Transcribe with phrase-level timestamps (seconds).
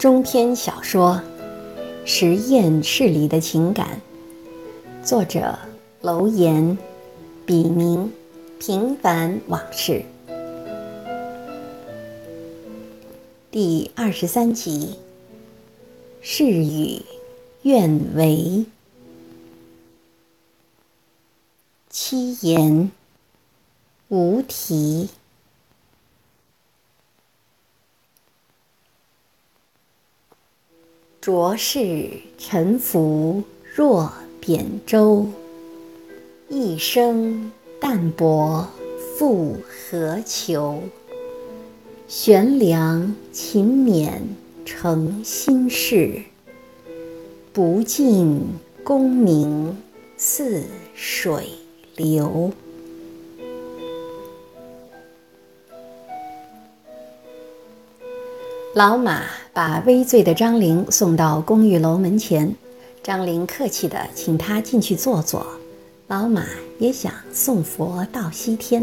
[0.00, 1.20] 中篇小说
[2.06, 4.00] 《实验室里的情感》，
[5.06, 5.58] 作者
[6.00, 6.78] 楼岩，
[7.44, 8.10] 笔名
[8.58, 10.02] 平凡往事，
[13.50, 14.94] 第二十三集。
[16.22, 17.02] 事与
[17.60, 18.64] 愿违，
[21.90, 22.90] 七言
[24.08, 25.10] 无题。
[31.20, 33.42] 浊世沉浮
[33.74, 35.26] 若扁舟，
[36.48, 38.66] 一生淡泊
[39.18, 40.82] 复何求？
[42.08, 44.12] 悬梁勤勉
[44.64, 46.22] 诚心事，
[47.52, 48.40] 不尽
[48.82, 49.76] 功名
[50.16, 50.64] 似
[50.94, 51.50] 水
[51.96, 52.50] 流。
[58.80, 62.50] 老马把微醉的张玲送到公寓楼门前，
[63.02, 65.46] 张玲客气地请他进去坐坐。
[66.06, 66.46] 老马
[66.78, 68.82] 也想送佛到西天，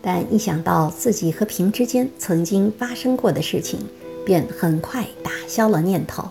[0.00, 3.80] 但一想到自己和平之间曾经发生过的事情，
[4.24, 6.22] 便很快打消了念头。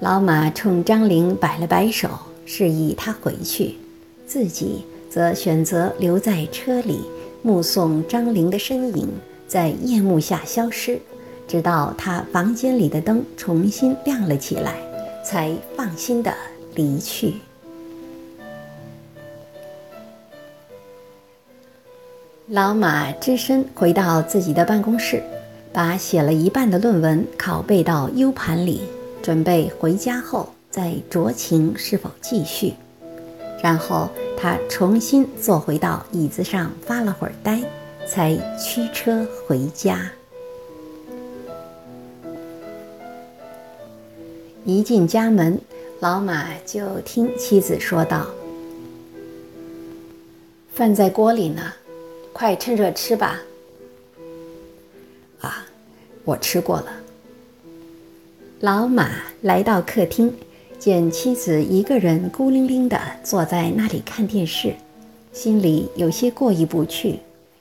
[0.00, 2.10] 老马冲张玲摆了摆手，
[2.44, 3.76] 示意他回去，
[4.26, 7.00] 自己则选择留在车里，
[7.40, 9.08] 目送张玲的身影
[9.46, 11.00] 在夜幕下消失。
[11.48, 14.74] 直到他房间里的灯重新亮了起来，
[15.24, 16.32] 才放心的
[16.74, 17.34] 离去。
[22.48, 25.22] 老马只身回到自己的办公室，
[25.72, 28.82] 把写了一半的论文拷贝到 U 盘里，
[29.22, 32.74] 准备回家后再酌情是否继续。
[33.62, 37.60] 然后他重新坐回到椅子上发了会儿呆，
[38.06, 40.10] 才驱车回家。
[44.68, 45.58] 一进家门，
[45.98, 48.26] 老马就听妻子说道
[50.74, 51.72] ：“饭在锅里呢，
[52.34, 53.40] 快趁热吃吧。”
[55.40, 55.64] 啊，
[56.22, 56.88] 我吃过了。
[58.60, 59.08] 老马
[59.40, 60.30] 来到客厅，
[60.78, 64.74] 见妻子一个人孤零零地坐在那里看电视，
[65.32, 67.20] 心里有些过意不去，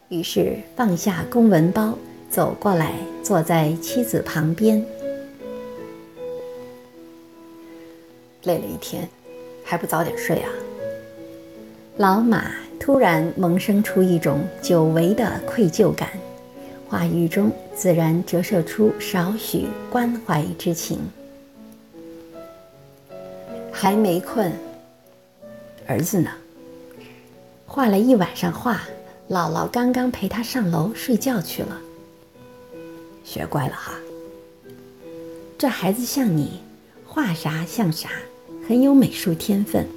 [0.09, 1.97] 于是放下公文包，
[2.29, 4.85] 走过来坐在妻子旁边。
[8.47, 9.07] 累了一天，
[9.63, 10.49] 还不早点睡啊？
[11.97, 16.09] 老马突然萌生出一种久违的愧疚感，
[16.87, 20.99] 话语中自然折射出少许关怀之情。
[23.71, 24.51] 还没困，
[25.85, 26.31] 儿子呢？
[27.65, 28.81] 画了一晚上画，
[29.29, 31.79] 姥姥刚刚陪他上楼睡觉去了。
[33.23, 33.93] 学乖了哈，
[35.57, 36.61] 这孩子像你，
[37.05, 38.09] 画啥像啥。
[38.67, 39.87] 很有美术天分，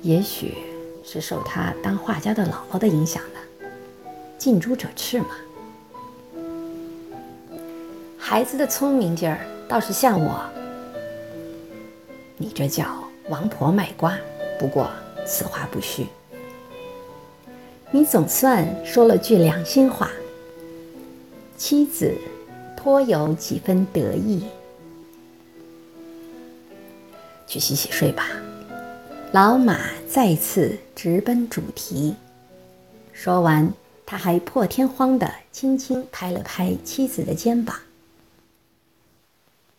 [0.00, 0.54] 也许
[1.04, 3.68] 是受他当画家的姥姥的影响的。
[4.38, 5.28] 近朱者赤嘛。
[8.16, 10.40] 孩子的聪明劲儿倒是像我。
[12.38, 14.18] 你这叫王婆卖瓜。
[14.58, 14.90] 不过
[15.26, 16.06] 此话不虚。
[17.90, 20.10] 你总算说了句良心话。
[21.58, 22.14] 妻子
[22.74, 24.44] 颇有几分得意。
[27.48, 28.28] 去洗洗睡吧，
[29.32, 32.14] 老马再次直奔主题。
[33.12, 33.72] 说完，
[34.04, 37.74] 他还破天荒地轻轻拍了拍妻子的肩膀。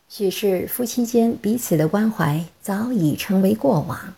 [0.09, 4.15] 许是夫妻间彼此的关怀早已成为过往。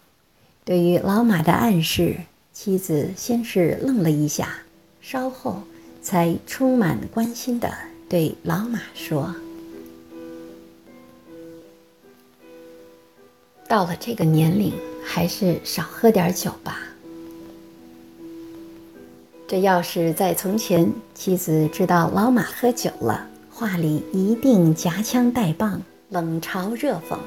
[0.64, 2.16] 对于老马的暗示，
[2.54, 4.60] 妻子先是愣了一下，
[5.02, 5.64] 稍后
[6.02, 7.70] 才充满关心地
[8.08, 9.36] 对老马说。
[13.72, 16.80] 到了这个年龄，还是少喝点酒吧。
[19.48, 27.18] 这要是在从前，妻子知道老马喝酒了，话里一定夹枪带棒，冷嘲热讽。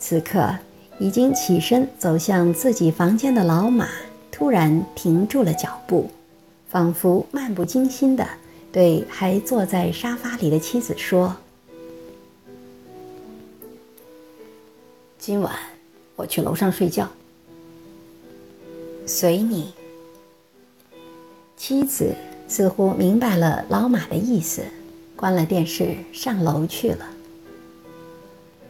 [0.00, 0.52] 此刻
[0.98, 3.86] 已经起身走向自己房间的老马，
[4.32, 6.10] 突然停住了脚步，
[6.68, 8.26] 仿佛漫不经心地
[8.72, 11.36] 对还坐在沙发里的妻子说。
[15.20, 15.54] 今晚
[16.16, 17.06] 我去楼上睡觉，
[19.04, 19.74] 随你。
[21.58, 22.14] 妻子
[22.48, 24.62] 似乎明白了老马的意思，
[25.14, 27.06] 关了电视上楼去了。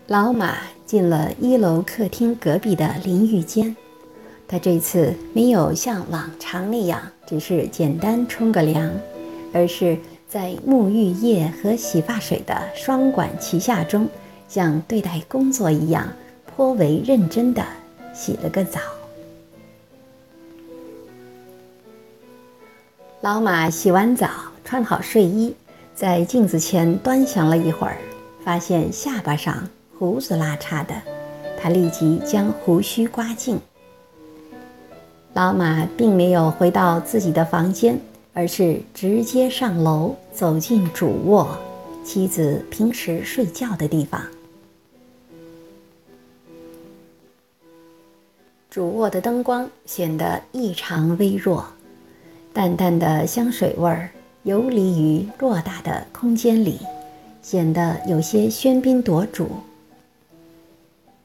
[0.09, 3.77] 老马进了一楼客厅隔壁的淋浴间，
[4.49, 8.93] 他这次没有像往常那样只是简单冲个凉，
[9.53, 9.97] 而是
[10.29, 14.09] 在沐浴液和洗发水的双管齐下中，
[14.49, 16.13] 像对待工作一样
[16.61, 17.65] 颇为认真地
[18.13, 18.79] 洗了个澡。
[23.23, 24.29] 老马洗完澡，
[24.63, 25.55] 穿好睡衣，
[25.95, 27.97] 在镜子前端详了一会儿，
[28.45, 29.67] 发现下巴上
[29.99, 30.93] 胡子拉碴的，
[31.59, 33.59] 他立即将胡须刮净。
[35.33, 37.99] 老马并没有回到自己的房间。
[38.35, 41.59] 而是直接上楼，走进主卧，
[42.05, 44.21] 妻子平时睡觉的地方。
[48.71, 51.67] 主卧的灯光显得异常微弱，
[52.53, 54.09] 淡淡的香水味儿
[54.45, 56.79] 游离于偌大的空间里，
[57.43, 59.49] 显得有些喧宾夺主。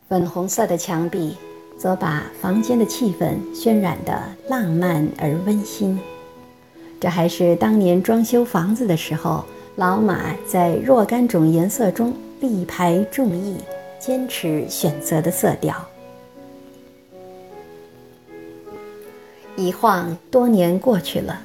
[0.09, 1.37] 粉红色的墙壁
[1.77, 4.19] 则把房间的气氛渲染得
[4.49, 5.99] 浪漫而温馨。
[6.99, 9.45] 这还是当年装修房子的时候，
[9.75, 13.57] 老马在若干种颜色中力排众议，
[13.99, 15.75] 坚持选择的色调。
[19.57, 21.39] 一晃多年过去了，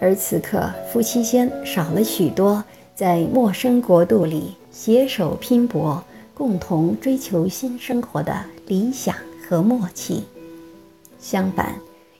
[0.00, 2.62] 而此刻夫妻间少了许多
[2.94, 6.02] 在陌生国度里携手拼搏、
[6.34, 8.34] 共同追求新生活的
[8.66, 9.14] 理想
[9.48, 10.24] 和默契。
[11.20, 11.74] 相反。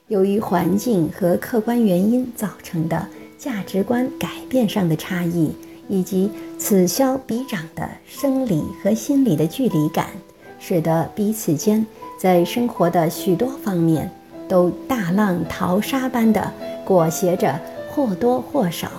[0.08, 3.06] 由于环境和客观原因造成的
[3.36, 5.52] 价值观改变上的差异，
[5.86, 10.06] 以及此消彼长的生理和心理的距离感，
[10.58, 11.84] 使得彼此间
[12.18, 14.10] 在生活的许多方面
[14.48, 16.52] 都大浪淘沙般的
[16.84, 17.60] 裹挟着
[17.90, 18.90] 或多或少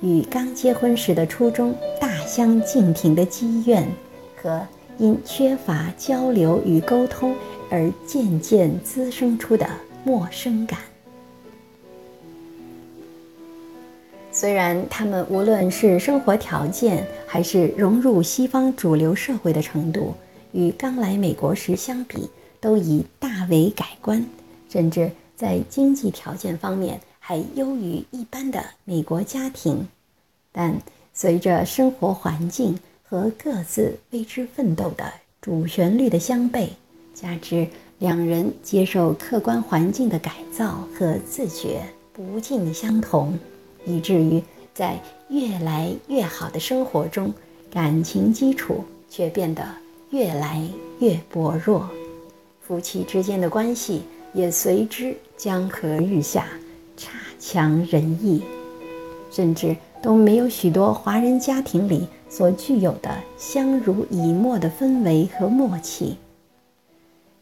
[0.00, 3.88] 与刚结婚时的初衷大相径庭的积怨，
[4.36, 4.60] 和
[4.98, 7.34] 因缺乏交流与沟通
[7.70, 9.68] 而渐渐滋生出的。
[10.04, 10.78] 陌生感。
[14.32, 20.14] 虽然他们无论是生活条件还是融入西方主流社会的程度，
[20.52, 24.24] 与刚来美国时相比，都已大为改观，
[24.68, 29.86] 甚至在经济条件方面还优于一般的美国家庭，
[30.52, 30.80] 但
[31.12, 36.68] 随着生活环境和各自为之奋斗的主旋律的相悖，
[37.14, 37.66] 加之。
[38.00, 41.82] 两人接受客观环境的改造和自觉
[42.12, 43.36] 不尽相同，
[43.84, 44.40] 以至于
[44.72, 44.96] 在
[45.28, 47.34] 越来越好的生活中，
[47.68, 49.66] 感情基础却变得
[50.10, 50.64] 越来
[51.00, 51.90] 越薄弱，
[52.60, 54.02] 夫妻之间的关系
[54.38, 56.46] 也随之江河日下，
[56.96, 58.40] 差强人意，
[59.32, 66.16] 甚至都没有许多华人家庭里所具有的相濡以沫的氛围和默契。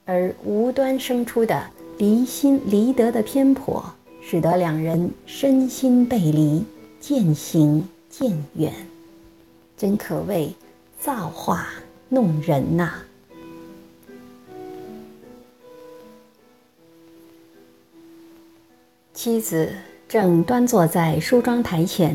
[0.06, 1.64] 而无端生出的
[1.98, 3.84] 离心离德的偏颇，
[4.22, 6.64] 使得两人身心背离，
[6.98, 8.72] 渐行渐远，
[9.76, 10.50] 真可谓
[10.98, 11.66] 造化
[12.08, 12.94] 弄人呐！
[19.16, 19.70] 妻子
[20.06, 22.14] 正端坐在梳妆台前，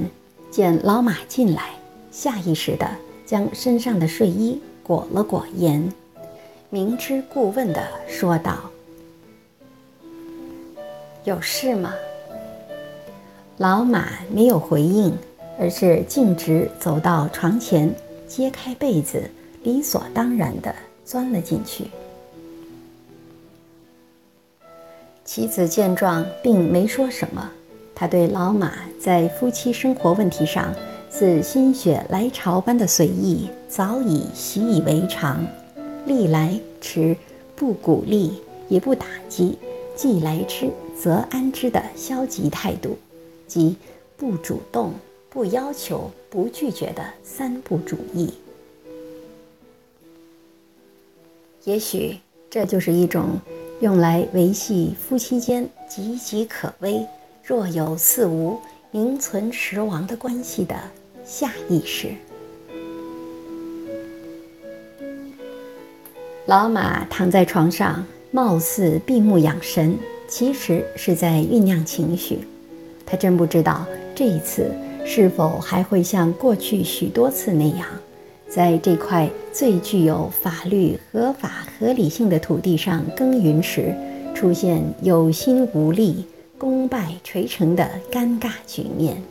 [0.51, 1.71] 见老马进来，
[2.11, 2.87] 下意识地
[3.25, 5.91] 将身上的睡衣裹了裹严。
[6.69, 8.69] 明知故问地说道
[11.25, 11.91] ：“有事吗？”
[13.57, 15.11] 老马没有回应，
[15.59, 17.91] 而是径直走到床前，
[18.27, 19.23] 揭开被子，
[19.63, 20.71] 理所当然地
[21.03, 21.87] 钻了进去。
[25.33, 27.49] 妻子见状，并没说什么。
[27.95, 30.75] 他对老马在夫妻生活问题上
[31.09, 35.47] 似心血来潮般的随意，早已习以为常。
[36.05, 37.15] 历来持
[37.55, 39.57] 不鼓励也不打击，
[39.95, 40.69] 既来之
[41.01, 42.97] 则安之的消极态度，
[43.47, 43.77] 即
[44.17, 44.91] 不主动、
[45.29, 48.33] 不要求、不拒绝的三不主义。
[51.63, 52.17] 也许
[52.49, 53.39] 这就是一种
[53.81, 57.03] 用来维系夫妻间岌岌可危、
[57.43, 58.59] 若有似无、
[58.91, 60.75] 名存实亡的关系的
[61.25, 62.09] 下意识。
[66.45, 69.97] 老马躺在床上，貌似闭目养神，
[70.27, 72.47] 其实是在酝酿情绪。
[73.03, 73.83] 他真不知道
[74.13, 74.69] 这一次
[75.03, 77.87] 是否还会像过去许多次那样，
[78.53, 83.95] 在这块最具有法律合法合理性的土地上耕耘时，
[84.35, 86.25] 出现有心无力、
[86.57, 89.23] 功败垂成的尴尬局面。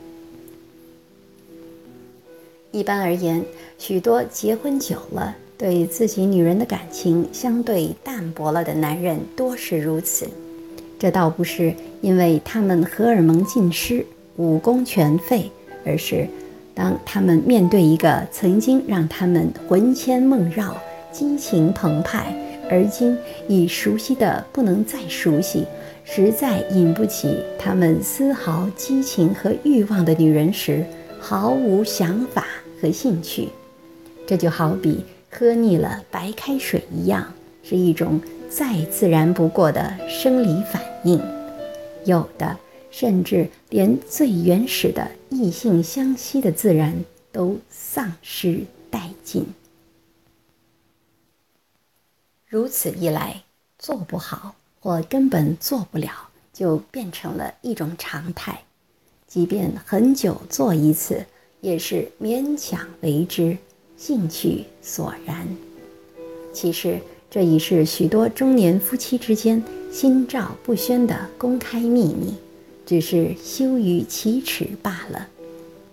[2.71, 3.45] 一般而言，
[3.77, 5.35] 许多结婚久了。
[5.55, 10.27] 对自己女人的感情相对淡薄了的男人多是如此，
[10.97, 14.03] 这倒不是因为他们荷尔蒙尽失、
[14.37, 15.51] 武功全废，
[15.85, 16.27] 而是
[16.73, 20.75] 当他们面对一个曾经让他们魂牵梦绕、
[21.11, 22.33] 激情澎湃，
[22.69, 25.65] 而今已熟悉的不能再熟悉，
[26.05, 30.85] 实在引不起他们丝毫激情和欲望的女人时，
[31.19, 32.45] 毫无想法
[32.81, 33.49] 和兴趣。
[34.25, 41.21] 这就好比喝腻了白开水一样，是一种再自然不过的生理反应。
[42.05, 42.57] 有的。
[42.91, 49.45] 甚至连最原始的异性相吸的自然都丧失殆尽。
[52.47, 53.43] 如此一来，
[53.79, 58.61] 做不好或根本做不了，就变成了一种常态。
[59.25, 61.25] 即便很久做一次，
[61.61, 63.57] 也是勉强为之，
[63.95, 65.47] 兴趣索然。
[66.51, 72.35] 其实，这已是许多中年夫妻之间心照不宣的公开秘密。
[72.91, 75.25] 只是羞于启齿罢了，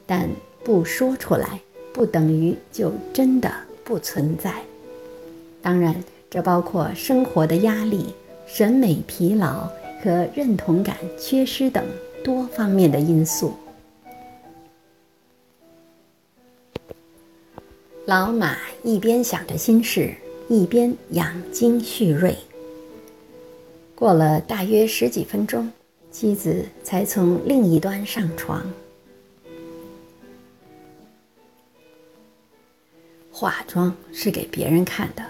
[0.05, 0.29] 但
[0.65, 1.61] 不说出来，
[1.93, 3.49] 不等于就真的
[3.85, 4.53] 不存在。
[5.63, 5.95] 当然，
[6.29, 8.07] 这包括生活的压力、
[8.49, 9.71] 审美疲劳
[10.03, 11.87] 和认同感缺失等
[12.25, 13.55] 多方面的因素。
[18.07, 20.13] 老马一边想着心事，
[20.49, 22.37] 一边养精蓄锐。
[23.95, 25.71] 过了大约十几分钟。
[26.11, 28.65] 妻子才从另一端上床。
[33.31, 35.23] 化妆是给别人看的，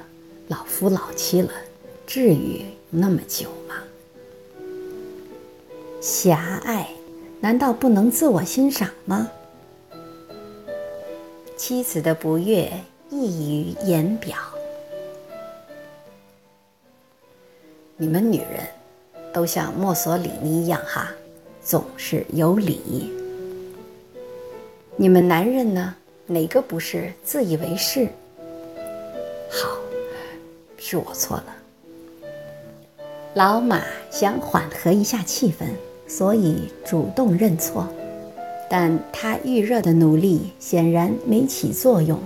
[0.46, 1.52] 老夫老妻了，
[2.06, 3.74] 至于那么久吗？
[6.00, 6.88] 狭隘，
[7.40, 9.30] 难道不能自我欣赏吗？
[11.56, 12.72] 妻子的不悦
[13.10, 14.38] 溢于言表。
[17.96, 18.77] 你们女人。
[19.38, 21.12] 都像墨索里尼一样哈，
[21.62, 23.08] 总是有理。
[24.96, 25.94] 你们男人呢？
[26.26, 28.08] 哪个不是自以为是？
[29.48, 29.78] 好，
[30.76, 31.56] 是我错了。
[33.34, 33.80] 老马
[34.10, 35.66] 想缓和一下气氛，
[36.08, 37.86] 所以主动认错，
[38.68, 42.18] 但他预热的努力显然没起作用，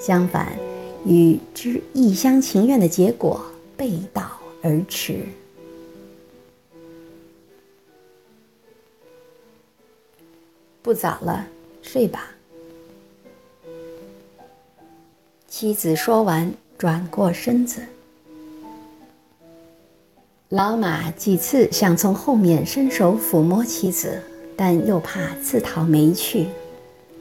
[0.00, 0.56] 相反，
[1.04, 3.44] 与之一厢情愿的结果
[3.76, 4.22] 背道
[4.62, 5.20] 而驰。
[10.86, 11.44] 不早了，
[11.82, 12.30] 睡吧。
[15.48, 17.80] 妻子说完，转过身子。
[20.50, 24.22] 老马几次想从后面伸手抚摸妻子，
[24.54, 26.46] 但又怕自讨没趣。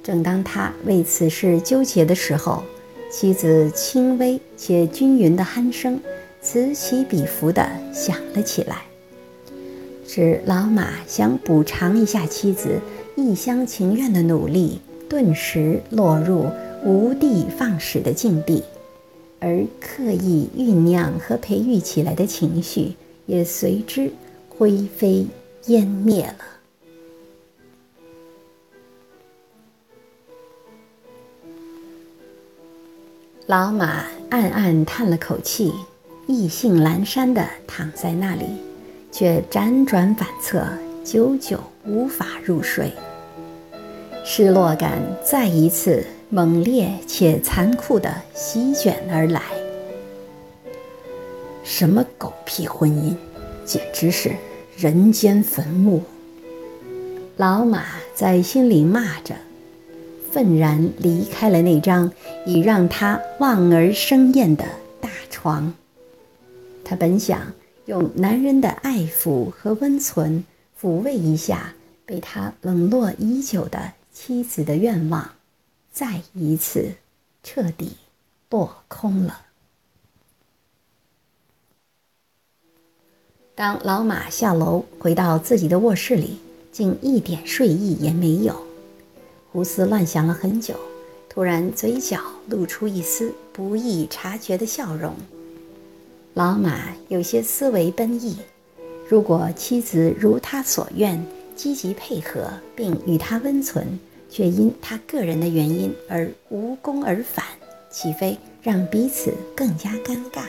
[0.03, 2.63] 正当他为此事纠结的时候，
[3.10, 6.00] 妻子轻微且均匀的鼾声
[6.39, 8.84] 此起彼伏地响了起来。
[10.07, 12.79] 是老马想补偿一下妻子。
[13.15, 14.79] 一厢情愿的努力
[15.10, 16.50] 顿时落入
[16.84, 18.62] 无的放矢的境地，
[19.39, 22.93] 而刻意酝酿和培育起来的情绪
[23.25, 24.12] 也随之
[24.50, 25.25] 灰飞
[25.67, 26.45] 烟灭了。
[33.48, 35.72] 老马暗暗叹了口气，
[36.27, 38.45] 意兴阑珊地躺在那里，
[39.12, 40.67] 却辗转反侧，
[41.03, 42.91] 久久无法入睡。
[44.27, 49.39] 失落感再一次猛烈且残酷地席卷而来。
[51.63, 53.15] 什么狗屁婚姻，
[53.63, 54.32] 简直是
[54.75, 56.01] 人间坟墓！
[57.38, 59.36] 老马在心里骂着，
[60.32, 62.12] 愤然离开了那张
[62.48, 64.65] 已让他望而生厌的
[65.00, 65.72] 大床。
[66.84, 67.53] 他本想
[67.86, 70.44] 用男人的爱抚和温存
[70.82, 71.75] 抚慰一下
[72.08, 73.79] 被他冷落已久的。
[74.15, 75.31] 妻子的愿望，
[75.91, 76.93] 再一次
[77.43, 77.98] 彻底
[78.50, 79.41] 落空了。
[83.53, 86.39] 当老马下楼回到自己的卧室里，
[86.72, 88.65] 竟一点睡意也没有，
[89.51, 90.79] 胡思乱想了很久，
[91.27, 95.13] 突然嘴角露出一丝不易察觉的笑容。
[96.36, 98.38] 老马有些思维奔逸，
[99.10, 101.22] 如果妻子如他所愿。
[101.55, 103.97] 积极配合并与他温存，
[104.29, 107.45] 却因他个人的原因而无功而返，
[107.89, 110.43] 岂非让彼此更加尴尬？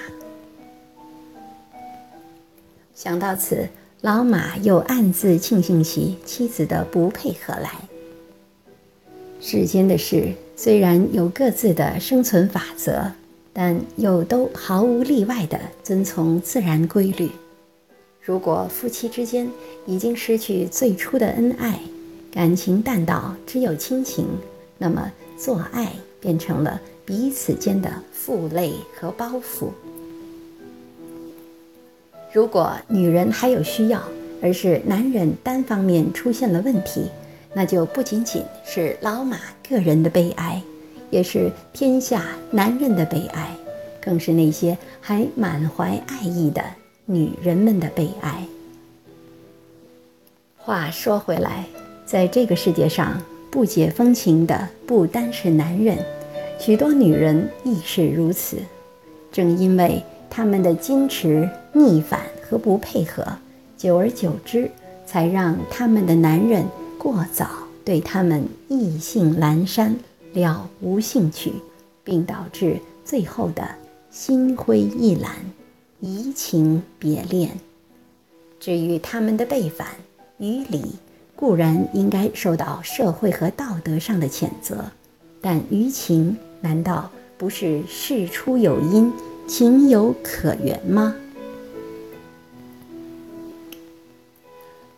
[2.95, 3.69] 想到此，
[4.01, 7.71] 老马又暗自庆幸起妻子的不配合来。
[9.41, 13.13] 世间的事虽然有各自的生存法则，
[13.53, 17.31] 但又都毫无例外地遵从自然规律。
[18.27, 19.49] 如果夫妻之间
[19.87, 21.79] 已经失去最初的恩爱，
[22.33, 24.27] 感情淡到只有亲情，
[24.79, 29.69] 那么做爱变成了彼此间的负累和包袱。
[32.33, 34.03] 如果女人还有需要，
[34.43, 37.09] 而是男人单方面出现了问题，
[37.55, 40.61] 那就不仅仅是老马个人的悲哀，
[41.11, 43.57] 也是天下男人的悲哀，
[44.03, 46.61] 更是那些还满怀爱意的
[47.09, 48.45] 女人们的悲哀。
[50.57, 51.65] 话说回来，
[52.05, 55.97] 在这个世界上，不解风情的不单是男人，
[56.59, 58.59] 许多女人亦是如此。
[59.31, 63.25] 正因为他们的矜持、逆反和不配合。
[63.77, 64.69] 久而久之，
[65.07, 66.65] 才让他们的男人
[66.99, 67.49] 过早
[67.85, 69.95] 对他们意兴阑珊，
[70.33, 71.53] 了无兴趣，
[72.03, 73.69] 并导致最后的
[74.11, 75.33] 心灰意懒、
[76.01, 77.51] 移情别恋。
[78.59, 79.89] 至于他们的背反
[80.39, 80.97] 于理，
[81.35, 84.85] 固然应该受到社会和道德上的谴责，
[85.41, 89.13] 但于情，难道不是事出有因、
[89.47, 91.15] 情有可原吗？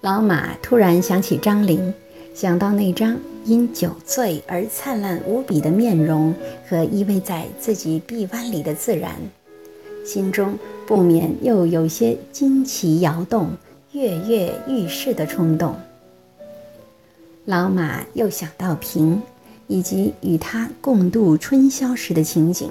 [0.00, 1.92] 老马突然想起张玲，
[2.32, 6.32] 想到那张因酒醉而灿烂无比的面容
[6.68, 9.12] 和依偎在自己臂弯里的自然，
[10.08, 13.50] 心中不免又有些惊奇摇动、
[13.92, 15.76] 跃跃欲试的冲动。
[17.44, 19.20] 老马又想到平，
[19.66, 22.70] 以及与他共度春宵时的情景，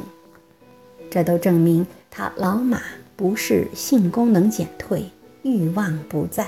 [1.12, 2.82] 这都证明他老马
[3.16, 5.06] 不是性功能减退、
[5.44, 6.48] 欲望不在。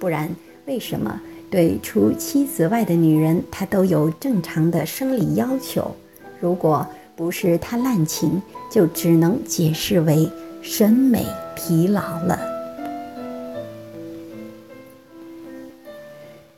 [0.00, 0.34] 不然，
[0.64, 1.20] 为什么
[1.50, 5.94] 对除妻子外的女人，他都有正常的生理要求？
[6.40, 8.40] 如果不是他滥情，
[8.70, 10.28] 就只能解释为
[10.62, 12.38] 审美疲劳了。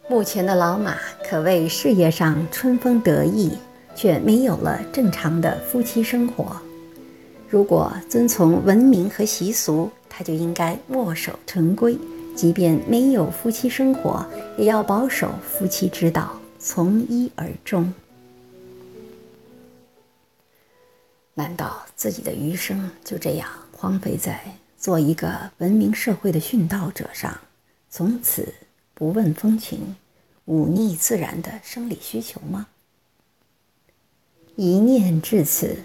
[0.08, 0.96] 目前的老马
[1.28, 3.50] 可谓事业上春风得意，
[3.94, 6.56] 却没有了正常的夫妻生活。
[7.48, 11.98] 如果遵从文明和习俗，他就应该墨守成规。
[12.36, 14.24] 即便没有夫妻生活，
[14.58, 17.92] 也要保守夫妻之道，从一而终。
[21.34, 24.40] 难道自己的余生就这样荒废在
[24.78, 27.38] 做一个文明社会的殉道者上，
[27.90, 28.54] 从此
[28.94, 29.96] 不问风情，
[30.46, 32.68] 忤逆自然的生理需求吗？
[34.56, 35.76] 一念至此，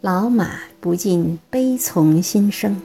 [0.00, 2.80] 老马不禁悲从心生。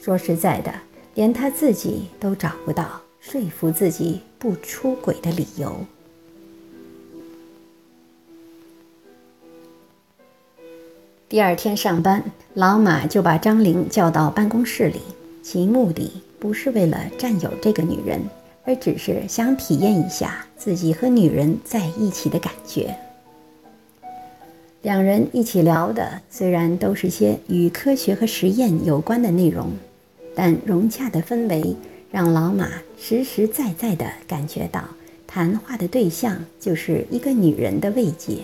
[0.00, 0.74] 说实在的。
[1.16, 5.84] 连他自己都找不到说服自己不出轨的理由。
[11.30, 12.20] 第二天上班，
[12.54, 15.00] 老马就把张玲叫到办公室里，
[15.44, 18.20] 其目的不是为了占有这个女人，
[18.64, 22.92] 而只是想体验一下自己和女人在一起的感觉。
[24.82, 29.70] 两人一起聊的虽然都是些与科学和实验有关的内容。
[30.34, 31.76] 但融洽的氛围
[32.10, 34.82] 让老马实实在在地感觉到，
[35.28, 38.38] 谈话的对象就是一个女人的慰藉，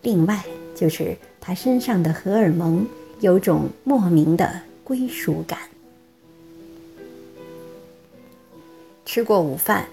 [0.00, 0.42] 另外
[0.74, 2.86] 就是他身上的荷尔蒙
[3.18, 4.48] 有种莫名的
[4.84, 5.58] 归属感。
[9.04, 9.86] 吃过午饭，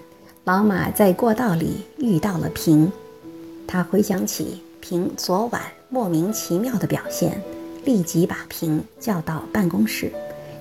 [0.44, 2.90] 老马在过道里遇到了平，
[3.66, 7.42] 他回想起平昨晚莫名其妙的表现，
[7.84, 10.12] 立即把平叫到办公室。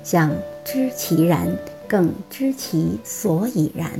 [0.03, 1.55] 想知其然，
[1.87, 3.91] 更知其所以然，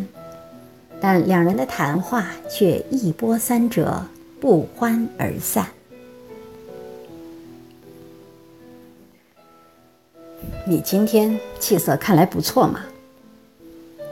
[0.99, 4.04] 但两人的谈话却一波三折，
[4.39, 5.67] 不欢而散。
[10.65, 12.82] 你今天气色看来不错嘛。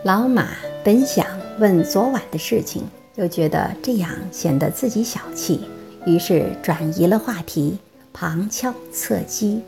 [0.04, 0.50] 老马
[0.84, 1.26] 本想
[1.60, 2.84] 问昨晚的事情，
[3.16, 5.62] 又觉得这样显得自己小气，
[6.06, 7.78] 于是转移了话题，
[8.14, 9.62] 旁敲侧击。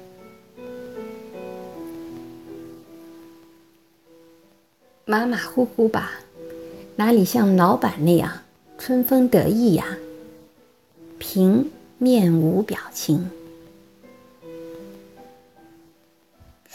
[5.06, 6.12] 马马虎虎吧，
[6.96, 8.32] 哪里像老板那样
[8.78, 9.98] 春风得意呀？
[11.18, 13.30] 平面无表情。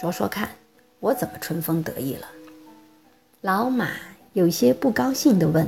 [0.04, 0.50] 说说看，
[1.00, 2.26] 我怎么春风得意了？
[3.40, 3.88] 老马
[4.34, 5.66] 有些不高兴地问。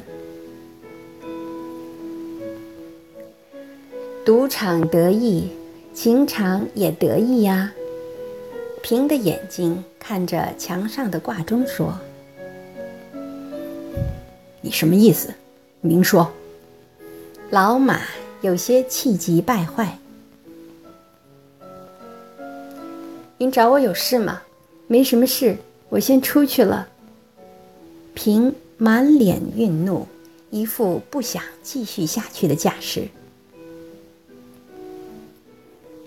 [4.27, 5.49] 赌场得意，
[5.94, 7.72] 情场也得意呀。
[8.83, 11.99] 平的眼睛看着墙上的挂钟说。
[14.61, 15.33] 你什么意思？
[15.81, 16.31] 明说。
[17.49, 18.03] 老马
[18.42, 19.99] 有些气急败坏。
[23.38, 24.40] 您找我有事吗？
[24.87, 25.59] 没什么事，
[25.90, 26.88] 我先出去了。
[28.14, 30.07] 平满脸愠怒，
[30.49, 33.07] 一副不想继续下去的架势。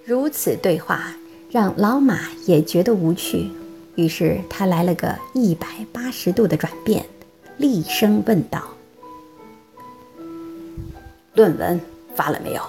[0.04, 1.16] 如此对话
[1.52, 3.48] 让老马也觉得无趣，
[3.94, 7.06] 于是他来了个一百八十度的转变，
[7.58, 8.64] 厉声问道
[11.36, 11.80] ：“论文
[12.16, 12.64] 发了没有？”“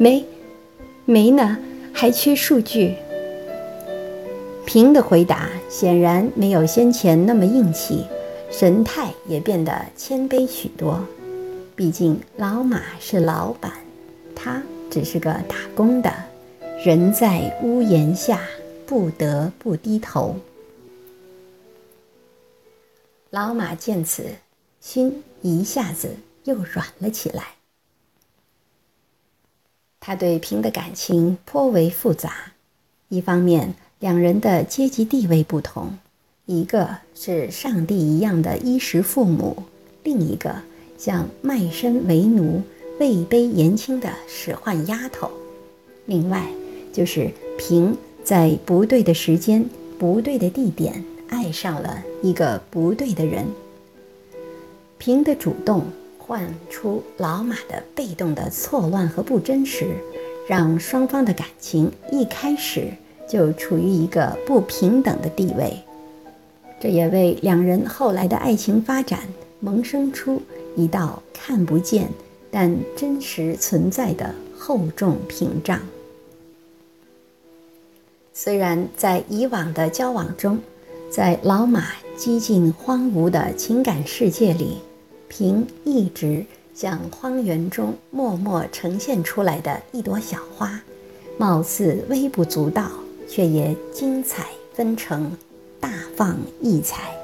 [0.00, 0.24] 没，
[1.04, 1.58] 没呢，
[1.96, 2.94] 还缺数据。”
[4.66, 8.04] 平的回答显然没有先前那么硬气。
[8.48, 11.04] 神态也变得谦卑许多，
[11.74, 13.72] 毕竟老马是老板，
[14.36, 16.14] 他只是个打工的，
[16.84, 18.40] 人在屋檐下，
[18.86, 20.36] 不得不低头。
[23.30, 24.24] 老马见此，
[24.80, 27.55] 心一下子又软了起来。
[30.06, 32.52] 他对平的感情颇为复杂，
[33.08, 35.98] 一方面两人的阶级地位不同。
[36.44, 39.64] 一个是上帝一样的衣食父母，
[40.04, 40.54] 另一个
[40.96, 42.62] 像卖身为奴、
[43.00, 45.28] 位卑言轻的使唤丫头。
[46.04, 46.46] 另外，
[46.92, 53.44] 就是平在不对的时间、不对的地点爱上了一个不对的人。
[54.98, 55.84] 平的主动
[56.26, 59.96] 唤出老马的被动的错乱和不真实，
[60.48, 62.88] 让双方的感情一开始
[63.28, 65.76] 就处于一个不平等的地位。
[66.80, 69.20] 这也为两人后来的爱情发展
[69.60, 70.42] 萌生出
[70.76, 72.08] 一道看不见
[72.50, 75.80] 但真实存在的厚重屏障。
[78.34, 80.58] 虽然在以往的交往中，
[81.10, 81.84] 在老马
[82.16, 84.78] 几近荒芜的情感世界里，
[85.28, 90.80] 平一直像荒原中默默呈现出来的一朵小花，
[91.38, 92.90] 貌似微不足道，
[93.28, 95.30] 却也精彩纷呈。
[95.78, 97.14] 大放异彩，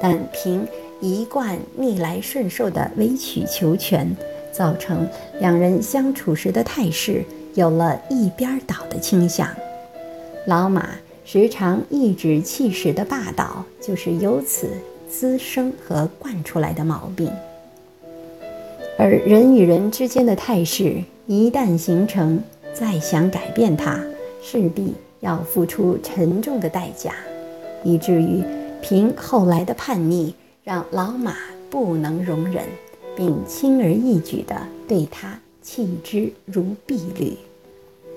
[0.00, 0.66] 但凭
[1.00, 4.10] 一贯逆来顺受的委曲求全，
[4.50, 5.06] 造成
[5.38, 7.22] 两人相处时的态势
[7.54, 9.46] 有了一边倒的倾向。
[10.46, 10.88] 老马
[11.24, 14.68] 时常颐指气使的霸道，就是由此
[15.12, 17.30] 滋生和惯出来的毛病。
[18.98, 24.02] 而人与人之间的态势一旦形成，再想改变它，
[24.42, 27.14] 势必要付出沉重的代价。
[27.84, 28.42] 以至于
[28.80, 31.36] 凭后来的叛逆，让老马
[31.68, 32.64] 不能容忍，
[33.14, 34.56] 并轻而易举地
[34.88, 37.36] 对他弃之如敝履。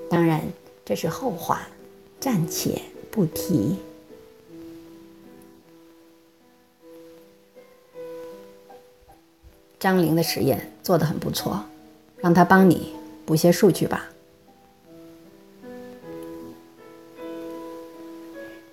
[0.08, 0.40] 当然，
[0.84, 1.68] 这是后话，
[2.18, 2.80] 暂且
[3.10, 3.76] 不提。
[9.86, 11.62] 张玲的实验做得很不错，
[12.18, 12.92] 让他帮你
[13.24, 14.08] 补些数据吧。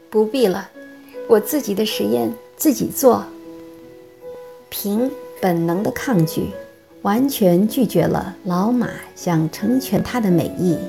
[0.09, 0.67] 不必了。
[1.29, 3.23] 我自己的实验自己做。
[4.71, 6.47] 凭本能的抗拒，
[7.03, 10.79] 完全拒绝了老马想成全他的美意。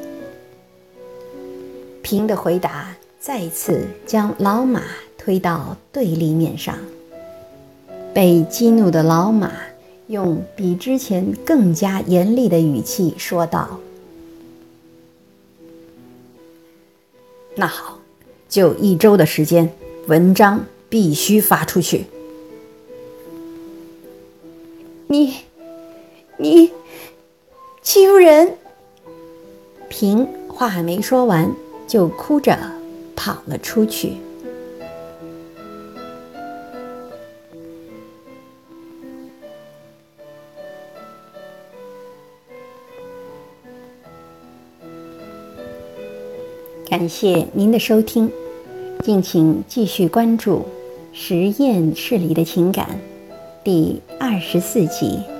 [2.01, 4.81] 平的回答再次将老马
[5.19, 6.79] 推到对立面上。
[8.15, 9.53] 被激怒的老马
[10.07, 13.81] 用比之前更加严厉的语气说道
[17.57, 17.99] ：“那好，
[18.49, 19.73] 就一周的时间。”
[20.07, 22.05] 文章必须发出去。
[25.07, 25.37] 你，
[26.37, 26.71] 你
[27.81, 28.59] 欺负人！
[29.89, 31.51] 平话还没说完，
[31.87, 32.59] 就哭着
[33.17, 34.19] 跑了出去。
[46.97, 48.31] 感谢您的收听。
[49.03, 50.59] 敬请继续关注
[51.13, 52.87] 《实验室里的情感》
[53.65, 55.34] 第二十四集。